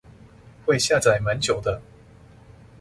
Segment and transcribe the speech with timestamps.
[0.65, 1.79] 會下載蠻久的